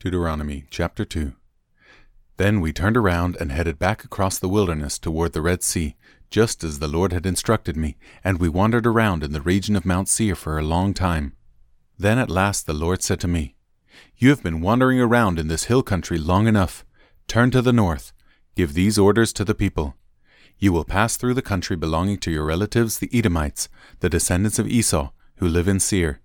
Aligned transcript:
Deuteronomy 0.00 0.64
chapter 0.70 1.04
2. 1.04 1.32
Then 2.36 2.60
we 2.60 2.72
turned 2.72 2.96
around 2.96 3.36
and 3.40 3.50
headed 3.50 3.80
back 3.80 4.04
across 4.04 4.38
the 4.38 4.48
wilderness 4.48 4.96
toward 4.96 5.32
the 5.32 5.42
Red 5.42 5.64
Sea, 5.64 5.96
just 6.30 6.62
as 6.62 6.78
the 6.78 6.86
Lord 6.86 7.12
had 7.12 7.26
instructed 7.26 7.76
me, 7.76 7.96
and 8.22 8.38
we 8.38 8.48
wandered 8.48 8.86
around 8.86 9.24
in 9.24 9.32
the 9.32 9.40
region 9.40 9.74
of 9.74 9.84
Mount 9.84 10.08
Seir 10.08 10.36
for 10.36 10.56
a 10.56 10.62
long 10.62 10.94
time. 10.94 11.32
Then 11.98 12.16
at 12.16 12.30
last 12.30 12.64
the 12.64 12.74
Lord 12.74 13.02
said 13.02 13.18
to 13.20 13.26
me, 13.26 13.56
You 14.16 14.28
have 14.28 14.40
been 14.40 14.60
wandering 14.60 15.00
around 15.00 15.36
in 15.36 15.48
this 15.48 15.64
hill 15.64 15.82
country 15.82 16.16
long 16.16 16.46
enough. 16.46 16.84
Turn 17.26 17.50
to 17.50 17.60
the 17.60 17.72
north. 17.72 18.12
Give 18.54 18.74
these 18.74 19.00
orders 19.00 19.32
to 19.32 19.44
the 19.44 19.52
people. 19.52 19.96
You 20.60 20.72
will 20.72 20.84
pass 20.84 21.16
through 21.16 21.34
the 21.34 21.42
country 21.42 21.74
belonging 21.74 22.18
to 22.18 22.30
your 22.30 22.44
relatives, 22.44 23.00
the 23.00 23.10
Edomites, 23.12 23.68
the 23.98 24.08
descendants 24.08 24.60
of 24.60 24.68
Esau, 24.68 25.10
who 25.38 25.48
live 25.48 25.66
in 25.66 25.80
Seir. 25.80 26.20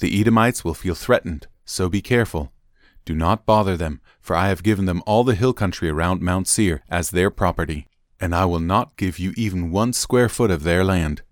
The 0.00 0.20
Edomites 0.20 0.62
will 0.62 0.74
feel 0.74 0.94
threatened, 0.94 1.46
so 1.64 1.88
be 1.88 2.02
careful. 2.02 2.52
Do 3.04 3.14
not 3.14 3.44
bother 3.44 3.76
them, 3.76 4.00
for 4.20 4.34
I 4.34 4.48
have 4.48 4.62
given 4.62 4.86
them 4.86 5.02
all 5.06 5.24
the 5.24 5.34
hill 5.34 5.52
country 5.52 5.90
around 5.90 6.22
Mount 6.22 6.48
Seir 6.48 6.82
as 6.88 7.10
their 7.10 7.30
property, 7.30 7.86
and 8.18 8.34
I 8.34 8.46
will 8.46 8.60
not 8.60 8.96
give 8.96 9.18
you 9.18 9.34
even 9.36 9.70
one 9.70 9.92
square 9.92 10.30
foot 10.30 10.50
of 10.50 10.62
their 10.62 10.82
land. 10.84 11.22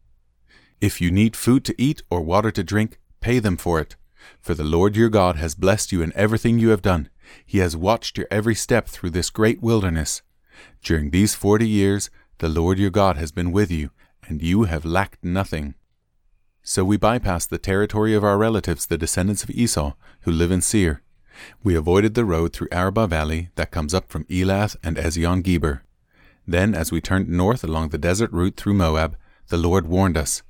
If 0.80 1.00
you 1.00 1.10
need 1.10 1.34
food 1.34 1.64
to 1.64 1.74
eat 1.80 2.02
or 2.10 2.20
water 2.20 2.50
to 2.50 2.62
drink, 2.62 2.98
pay 3.20 3.38
them 3.38 3.56
for 3.56 3.80
it. 3.80 3.96
For 4.40 4.52
the 4.52 4.64
Lord 4.64 4.96
your 4.96 5.08
God 5.08 5.36
has 5.36 5.54
blessed 5.54 5.92
you 5.92 6.02
in 6.02 6.12
everything 6.14 6.58
you 6.58 6.68
have 6.68 6.82
done. 6.82 7.08
He 7.46 7.58
has 7.58 7.76
watched 7.76 8.18
your 8.18 8.26
every 8.30 8.54
step 8.54 8.86
through 8.86 9.10
this 9.10 9.30
great 9.30 9.62
wilderness. 9.62 10.20
During 10.82 11.10
these 11.10 11.34
forty 11.34 11.68
years, 11.68 12.10
the 12.38 12.48
Lord 12.48 12.78
your 12.78 12.90
God 12.90 13.16
has 13.16 13.32
been 13.32 13.50
with 13.50 13.70
you, 13.70 13.90
and 14.28 14.42
you 14.42 14.64
have 14.64 14.84
lacked 14.84 15.24
nothing. 15.24 15.74
So 16.62 16.84
we 16.84 16.98
bypassed 16.98 17.48
the 17.48 17.58
territory 17.58 18.14
of 18.14 18.22
our 18.22 18.36
relatives, 18.36 18.86
the 18.86 18.98
descendants 18.98 19.42
of 19.42 19.50
Esau, 19.50 19.94
who 20.22 20.30
live 20.30 20.50
in 20.50 20.60
Seir 20.60 21.02
we 21.62 21.74
avoided 21.74 22.14
the 22.14 22.24
road 22.24 22.52
through 22.52 22.68
Arabah 22.72 23.06
Valley 23.06 23.50
that 23.54 23.70
comes 23.70 23.94
up 23.94 24.10
from 24.10 24.24
Elath 24.24 24.76
and 24.82 24.96
Ezion 24.96 25.42
Geber. 25.42 25.82
Then, 26.46 26.74
as 26.74 26.90
we 26.90 27.00
turned 27.00 27.28
north 27.28 27.62
along 27.62 27.88
the 27.90 27.98
desert 27.98 28.32
route 28.32 28.56
through 28.56 28.74
Moab, 28.74 29.16
the 29.48 29.56
Lord 29.56 29.86
warned 29.86 30.16
us 30.16 30.42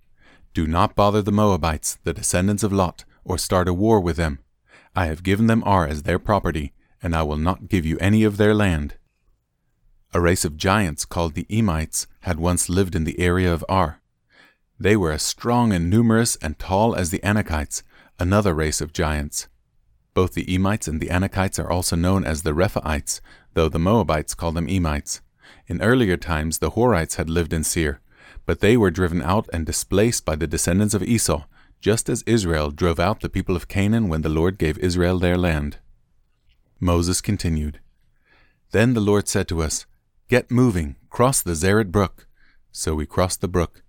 Do 0.54 0.66
not 0.66 0.94
bother 0.94 1.22
the 1.22 1.32
Moabites, 1.32 1.98
the 2.04 2.14
descendants 2.14 2.62
of 2.62 2.72
Lot, 2.72 3.04
or 3.24 3.38
start 3.38 3.68
a 3.68 3.74
war 3.74 4.00
with 4.00 4.16
them. 4.16 4.38
I 4.94 5.06
have 5.06 5.22
given 5.22 5.46
them 5.46 5.62
Ar 5.64 5.86
as 5.86 6.02
their 6.02 6.18
property, 6.18 6.72
and 7.02 7.14
I 7.16 7.22
will 7.22 7.36
not 7.36 7.68
give 7.68 7.84
you 7.84 7.98
any 7.98 8.24
of 8.24 8.36
their 8.36 8.54
land. 8.54 8.94
A 10.14 10.20
race 10.20 10.44
of 10.44 10.56
giants 10.56 11.04
called 11.04 11.34
the 11.34 11.46
Emites 11.48 12.06
had 12.20 12.38
once 12.38 12.68
lived 12.68 12.94
in 12.94 13.04
the 13.04 13.18
area 13.18 13.52
of 13.52 13.64
Ar. 13.68 14.00
They 14.78 14.96
were 14.96 15.12
as 15.12 15.22
strong 15.22 15.72
and 15.72 15.88
numerous 15.88 16.36
and 16.36 16.58
tall 16.58 16.94
as 16.94 17.10
the 17.10 17.20
Anakites, 17.20 17.82
another 18.18 18.52
race 18.52 18.80
of 18.80 18.92
giants. 18.92 19.48
Both 20.14 20.34
the 20.34 20.44
Emites 20.54 20.88
and 20.88 21.00
the 21.00 21.08
Anakites 21.08 21.58
are 21.58 21.70
also 21.70 21.96
known 21.96 22.24
as 22.24 22.42
the 22.42 22.52
Rephaites, 22.52 23.20
though 23.54 23.68
the 23.68 23.78
Moabites 23.78 24.34
call 24.34 24.52
them 24.52 24.68
Emites. 24.68 25.20
In 25.66 25.80
earlier 25.80 26.16
times, 26.16 26.58
the 26.58 26.72
Horites 26.72 27.16
had 27.16 27.30
lived 27.30 27.52
in 27.52 27.64
Seir, 27.64 28.00
but 28.44 28.60
they 28.60 28.76
were 28.76 28.90
driven 28.90 29.22
out 29.22 29.48
and 29.52 29.64
displaced 29.64 30.24
by 30.24 30.36
the 30.36 30.46
descendants 30.46 30.94
of 30.94 31.02
Esau, 31.02 31.44
just 31.80 32.08
as 32.08 32.22
Israel 32.26 32.70
drove 32.70 33.00
out 33.00 33.20
the 33.20 33.28
people 33.28 33.56
of 33.56 33.68
Canaan 33.68 34.08
when 34.08 34.22
the 34.22 34.28
Lord 34.28 34.58
gave 34.58 34.78
Israel 34.78 35.18
their 35.18 35.38
land. 35.38 35.78
Moses 36.78 37.20
continued 37.20 37.80
Then 38.72 38.94
the 38.94 39.00
Lord 39.00 39.28
said 39.28 39.48
to 39.48 39.62
us, 39.62 39.86
Get 40.28 40.50
moving, 40.50 40.96
cross 41.10 41.42
the 41.42 41.52
Zered 41.52 41.90
brook. 41.90 42.26
So 42.70 42.94
we 42.94 43.06
crossed 43.06 43.40
the 43.40 43.48
brook. 43.48 43.82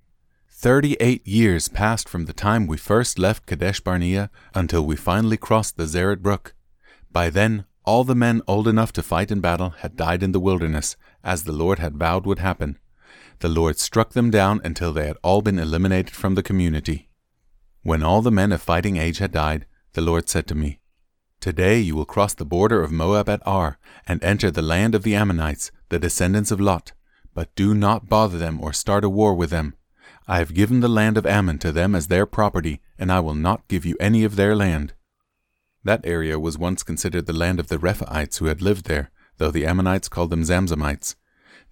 Thirty 0.64 0.96
eight 1.02 1.28
years 1.28 1.68
passed 1.68 2.08
from 2.08 2.24
the 2.24 2.32
time 2.32 2.68
we 2.68 2.78
first 2.78 3.20
left 3.20 3.46
Kadesh 3.46 3.82
Barnea 3.82 4.30
until 4.56 4.86
we 4.86 4.96
finally 4.96 5.36
crossed 5.36 5.76
the 5.76 5.84
Zered 5.84 6.22
brook. 6.22 6.56
By 7.12 7.30
then, 7.30 7.66
all 7.84 8.06
the 8.06 8.16
men 8.16 8.42
old 8.48 8.70
enough 8.70 8.94
to 8.94 9.04
fight 9.04 9.30
in 9.30 9.42
battle 9.42 9.72
had 9.72 9.98
died 9.98 10.24
in 10.24 10.32
the 10.32 10.40
wilderness, 10.40 10.96
as 11.22 11.44
the 11.44 11.52
Lord 11.52 11.80
had 11.80 11.98
vowed 11.98 12.26
would 12.26 12.40
happen. 12.40 12.80
The 13.40 13.50
Lord 13.50 13.78
struck 13.78 14.12
them 14.14 14.32
down 14.32 14.62
until 14.64 14.94
they 14.94 15.06
had 15.06 15.18
all 15.22 15.42
been 15.42 15.60
eliminated 15.60 16.16
from 16.16 16.36
the 16.36 16.42
community. 16.42 17.10
When 17.82 18.02
all 18.02 18.22
the 18.22 18.32
men 18.32 18.54
of 18.54 18.62
fighting 18.62 18.96
age 18.96 19.18
had 19.18 19.34
died, 19.34 19.66
the 19.92 20.02
Lord 20.02 20.30
said 20.30 20.48
to 20.48 20.56
me, 20.56 20.80
Today 21.42 21.82
you 21.82 21.98
will 21.98 22.06
cross 22.06 22.34
the 22.34 22.46
border 22.46 22.82
of 22.82 22.90
Moab 22.90 23.28
at 23.28 23.46
Ar, 23.46 23.80
and 24.08 24.24
enter 24.24 24.50
the 24.50 24.62
land 24.62 24.96
of 24.96 25.04
the 25.04 25.14
Ammonites, 25.14 25.74
the 25.90 26.00
descendants 26.00 26.52
of 26.52 26.62
Lot. 26.62 26.94
But 27.34 27.54
do 27.54 27.74
not 27.74 28.08
bother 28.08 28.38
them 28.38 28.62
or 28.62 28.72
start 28.72 29.04
a 29.04 29.10
war 29.10 29.36
with 29.36 29.50
them 29.50 29.76
I 30.28 30.38
have 30.38 30.54
given 30.54 30.80
the 30.80 30.88
land 30.88 31.18
of 31.18 31.26
Ammon 31.26 31.60
to 31.60 31.72
them 31.72 31.96
as 31.96 32.08
their 32.08 32.26
property, 32.26 32.82
and 32.98 33.12
I 33.12 33.20
will 33.20 33.36
not 33.36 33.68
give 33.68 33.86
you 33.86 33.98
any 34.00 34.24
of 34.24 34.36
their 34.36 34.56
land. 34.56 34.94
That 35.84 36.06
area 36.06 36.40
was 36.40 36.58
once 36.58 36.82
considered 36.82 37.26
the 37.26 37.34
land 37.34 37.60
of 37.60 37.68
the 37.68 37.78
Rephaites 37.78 38.38
who 38.38 38.46
had 38.46 38.62
lived 38.62 38.86
there, 38.86 39.12
though 39.38 39.52
the 39.52 39.66
Ammonites 39.66 40.08
called 40.08 40.30
them 40.30 40.44
Zamzummites. 40.44 41.16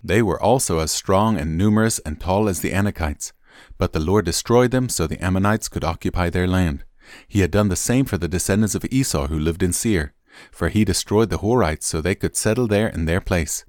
They 0.03 0.21
were 0.21 0.41
also 0.41 0.79
as 0.79 0.91
strong 0.91 1.37
and 1.37 1.57
numerous 1.57 1.99
and 1.99 2.19
tall 2.19 2.49
as 2.49 2.59
the 2.59 2.71
Anakites, 2.71 3.31
but 3.77 3.93
the 3.93 3.99
Lord 3.99 4.25
destroyed 4.25 4.71
them 4.71 4.89
so 4.89 5.07
the 5.07 5.23
Ammonites 5.23 5.69
could 5.69 5.83
occupy 5.83 6.29
their 6.29 6.47
land. 6.47 6.83
He 7.27 7.39
had 7.39 7.51
done 7.51 7.69
the 7.69 7.75
same 7.75 8.05
for 8.05 8.17
the 8.17 8.27
descendants 8.27 8.75
of 8.75 8.85
Esau 8.91 9.27
who 9.27 9.39
lived 9.39 9.63
in 9.63 9.73
Seir, 9.73 10.13
for 10.51 10.69
he 10.69 10.83
destroyed 10.83 11.29
the 11.29 11.39
Horites 11.39 11.83
so 11.83 12.01
they 12.01 12.15
could 12.15 12.35
settle 12.35 12.67
there 12.67 12.87
in 12.87 13.05
their 13.05 13.21
place. 13.21 13.65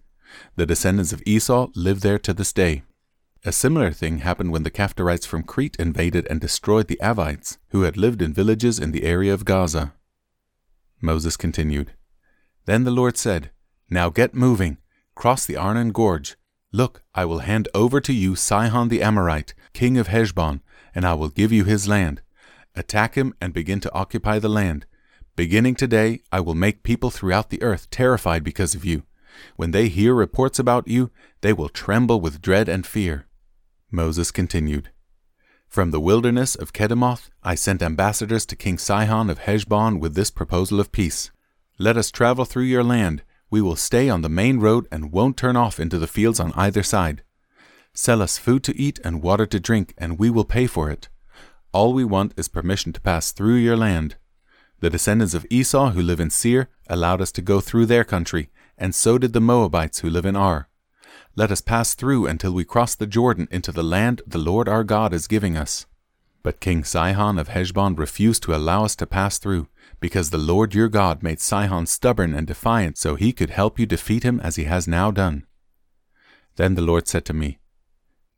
The 0.57 0.67
descendants 0.67 1.13
of 1.13 1.23
Esau 1.27 1.69
live 1.75 2.01
there 2.01 2.19
to 2.21 2.33
this 2.33 2.53
day. 2.53 2.83
A 3.45 3.51
similar 3.51 3.91
thing 3.91 4.19
happened 4.19 4.53
when 4.53 4.63
the 4.63 4.71
Caphtorites 4.71 5.27
from 5.27 5.43
Crete 5.43 5.75
invaded 5.77 6.29
and 6.31 6.41
destroyed 6.41 6.87
the 6.87 7.01
Avites, 7.03 7.59
who 7.71 7.83
had 7.83 7.97
lived 7.97 8.23
in 8.23 8.33
villages 8.33 8.79
in 8.79 8.93
the 8.93 9.03
area 9.03 9.35
of 9.35 9.45
Gaza. 9.45 9.95
Moses 11.01 11.37
continued, 11.37 11.93
Then 12.67 12.85
the 12.85 12.93
Lord 12.93 13.17
said, 13.17 13.51
Now 13.91 14.11
get 14.11 14.33
moving, 14.33 14.79
cross 15.17 15.45
the 15.45 15.57
Arnon 15.57 15.91
Gorge. 15.91 16.37
Look, 16.71 17.03
I 17.17 17.25
will 17.25 17.41
hand 17.41 17.67
over 17.75 18.01
to 18.01 18.13
you 18.13 18.37
Sihon 18.37 18.89
the 18.89 19.03
Amorite, 19.03 19.55
king 19.73 19.99
of 19.99 20.07
Heshbon, 20.07 20.61
and 20.95 21.05
I 21.05 21.15
will 21.15 21.29
give 21.29 21.51
you 21.51 21.65
his 21.65 21.89
land. 21.89 22.23
Attack 22.77 23.17
him 23.17 23.35
and 23.41 23.53
begin 23.53 23.81
to 23.81 23.93
occupy 23.93 24.39
the 24.39 24.49
land. 24.49 24.87
Beginning 25.35 25.75
today, 25.75 26.21
I 26.31 26.39
will 26.39 26.55
make 26.55 26.85
people 26.85 27.11
throughout 27.11 27.51
the 27.51 27.61
earth 27.61 27.91
terrified 27.91 28.45
because 28.45 28.77
of 28.77 28.85
you. 28.85 29.03
When 29.57 29.73
they 29.73 29.89
hear 29.89 30.15
reports 30.15 30.61
about 30.61 30.87
you, 30.87 31.11
they 31.41 31.53
will 31.53 31.69
tremble 31.69 32.21
with 32.21 32.41
dread 32.41 32.69
and 32.69 32.87
fear. 32.87 33.27
Moses 33.95 34.31
continued, 34.31 34.91
From 35.69 35.91
the 35.91 36.01
wilderness 36.01 36.55
of 36.55 36.73
Kedemoth 36.73 37.29
I 37.43 37.55
sent 37.55 37.83
ambassadors 37.83 38.47
to 38.47 38.57
King 38.57 38.79
Sihon 38.79 39.29
of 39.29 39.41
Heshbon 39.41 40.01
with 40.01 40.15
this 40.15 40.31
proposal 40.31 40.81
of 40.81 40.93
peace. 40.93 41.31
Let 41.79 41.99
us 41.99 42.11
travel 42.11 42.47
through 42.47 42.65
your 42.65 42.83
land. 42.83 43.23
We 43.51 43.61
will 43.61 43.77
stay 43.77 44.09
on 44.09 44.23
the 44.23 44.31
main 44.31 44.61
road 44.61 44.89
and 44.91 45.13
won't 45.13 45.37
turn 45.37 45.57
off 45.57 45.79
into 45.79 45.99
the 45.99 46.07
fields 46.07 46.41
on 46.41 46.55
either 46.57 46.83
side. 46.83 47.23
Sell 47.93 48.23
us 48.23 48.39
food 48.39 48.65
to 48.65 48.77
eat 48.81 48.99
and 49.05 49.23
water 49.23 49.45
to 49.45 49.61
drink, 49.61 49.93
and 49.99 50.19
we 50.19 50.31
will 50.31 50.47
pay 50.47 50.67
for 50.67 50.89
it. 50.89 51.11
All 51.73 51.93
we 51.93 52.05
want 52.05 52.33
is 52.39 52.49
permission 52.49 52.95
to 52.95 53.01
pass 53.01 53.31
through 53.31 53.57
your 53.57 53.77
land. 53.77 54.17
The 54.81 54.89
descendants 54.89 55.35
of 55.35 55.47
Esau 55.51 55.91
who 55.91 56.01
live 56.01 56.19
in 56.19 56.31
Seir 56.31 56.71
allowed 56.89 57.21
us 57.21 57.31
to 57.33 57.43
go 57.43 57.61
through 57.61 57.87
their 57.87 58.05
country, 58.05 58.49
and 58.79 58.95
so 58.95 59.19
did 59.19 59.35
the 59.35 59.41
Moabites 59.41 60.01
who 60.01 60.09
live 60.09 60.25
in 60.25 60.35
Ar. 60.35 60.69
Let 61.35 61.51
us 61.51 61.63
pass 61.63 61.95
through 61.95 62.27
until 62.27 62.53
we 62.53 62.65
cross 62.65 62.95
the 62.95 63.07
Jordan 63.07 63.49
into 63.51 63.73
the 63.73 63.83
land 63.83 64.21
the 64.27 64.39
Lord 64.39 64.69
our 64.69 64.85
God 64.85 65.15
is 65.15 65.27
giving 65.27 65.57
us. 65.57 65.87
But 66.43 66.61
King 66.61 66.85
Sihon 66.85 67.39
of 67.39 67.49
Heshbon 67.49 67.97
refused 67.97 68.43
to 68.43 68.55
allow 68.55 68.85
us 68.85 68.95
to 68.97 69.07
pass 69.07 69.39
through, 69.39 69.69
because 69.99 70.29
the 70.29 70.37
Lord 70.37 70.75
your 70.75 70.89
God 70.89 71.23
made 71.23 71.41
Sihon 71.41 71.87
stubborn 71.87 72.35
and 72.35 72.47
defiant 72.47 72.99
so 72.99 73.15
he 73.15 73.33
could 73.33 73.49
help 73.49 73.79
you 73.79 73.87
defeat 73.87 74.25
him 74.25 74.41
as 74.41 74.57
he 74.57 74.65
has 74.65 74.87
now 74.87 75.11
done. 75.11 75.47
Then 76.57 76.75
the 76.75 76.83
Lord 76.83 77.09
said 77.09 77.25
to 77.27 77.33
me, 77.33 77.59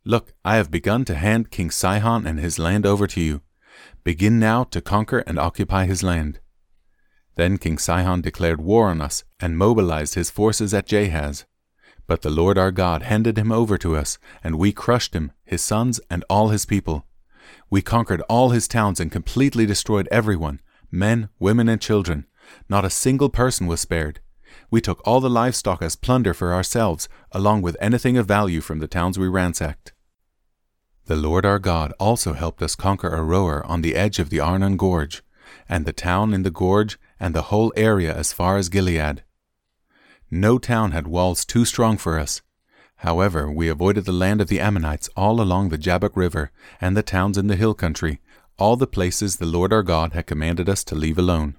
Look, 0.05 0.35
I 0.45 0.57
have 0.57 0.71
begun 0.71 1.05
to 1.07 1.17
hand 1.17 1.51
King 1.51 1.73
Sihon 1.73 2.27
and 2.27 2.39
his 2.39 2.61
land 2.61 2.87
over 2.87 3.09
to 3.09 3.21
you. 3.21 3.41
Begin 4.05 4.39
now 4.39 4.65
to 4.65 4.81
conquer 4.81 5.21
and 5.27 5.39
occupy 5.39 5.87
his 5.87 6.05
land. 6.05 6.39
Then 7.35 7.59
King 7.59 7.79
Sihon 7.79 8.21
declared 8.21 8.61
war 8.61 8.91
on 8.91 9.01
us 9.01 9.25
and 9.41 9.59
mobilized 9.59 10.15
his 10.15 10.31
forces 10.31 10.73
at 10.73 10.87
Jahaz. 10.87 11.45
But 12.07 12.23
the 12.23 12.31
Lord 12.31 12.59
our 12.59 12.71
God 12.71 13.03
handed 13.03 13.39
him 13.39 13.51
over 13.51 13.79
to 13.79 13.97
us, 13.97 14.19
and 14.43 14.57
we 14.57 14.73
crushed 14.73 15.15
him, 15.15 15.33
his 15.45 15.63
sons, 15.63 16.01
and 16.11 16.25
all 16.29 16.49
his 16.49 16.67
people. 16.67 17.07
We 17.71 17.83
conquered 17.83 18.23
all 18.23 18.51
his 18.51 18.69
towns 18.69 19.01
and 19.01 19.11
completely 19.11 19.67
destroyed 19.67 20.09
everyone 20.11 20.61
men, 20.91 21.29
women, 21.41 21.69
and 21.69 21.81
children. 21.81 22.27
Not 22.69 22.85
a 22.85 22.91
single 22.91 23.29
person 23.29 23.67
was 23.67 23.81
spared. 23.81 24.21
We 24.71 24.81
took 24.81 25.03
all 25.05 25.21
the 25.21 25.31
livestock 25.31 25.83
as 25.83 25.97
plunder 25.97 26.33
for 26.33 26.55
ourselves, 26.55 27.09
along 27.33 27.63
with 27.63 27.77
anything 27.81 28.17
of 28.17 28.27
value 28.27 28.61
from 28.61 28.79
the 28.79 28.87
towns 28.87 29.19
we 29.19 29.27
ransacked. 29.27 29.93
The 31.07 31.17
Lord 31.17 31.45
our 31.45 31.59
God 31.59 31.93
also 31.99 32.33
helped 32.33 32.63
us 32.63 32.75
conquer 32.75 33.11
Aroer 33.11 33.69
on 33.69 33.83
the 33.83 33.95
edge 33.95 34.19
of 34.19 34.31
the 34.31 34.41
Arnon 34.41 34.77
Gorge, 34.77 35.23
and 35.69 35.85
the 35.85 35.93
town 35.93 36.33
in 36.33 36.45
the 36.45 36.51
gorge, 36.51 36.99
and 37.19 37.35
the 37.35 37.43
whole 37.43 37.73
area 37.77 38.15
as 38.15 38.33
far 38.33 38.57
as 38.57 38.69
Gilead. 38.69 39.23
No 40.37 40.59
town 40.59 40.91
had 40.91 41.07
walls 41.07 41.45
too 41.45 41.65
strong 41.65 41.97
for 41.97 42.19
us. 42.19 42.43
However, 42.97 43.49
we 43.49 43.69
avoided 43.69 44.05
the 44.05 44.11
land 44.11 44.41
of 44.41 44.49
the 44.49 44.59
Ammonites 44.59 45.09
all 45.17 45.41
along 45.41 45.69
the 45.69 45.79
Jabbok 45.79 46.17
River, 46.17 46.51
and 46.81 46.97
the 46.97 47.05
towns 47.05 47.39
in 47.39 47.47
the 47.47 47.55
hill 47.55 47.73
country, 47.73 48.21
all 48.59 48.75
the 48.75 48.89
places 48.89 49.37
the 49.37 49.47
Lord 49.47 49.73
our 49.73 49.85
God 49.85 50.13
had 50.13 50.27
commanded 50.27 50.69
us 50.69 50.83
to 50.85 50.97
leave 50.97 51.19
alone. 51.19 51.55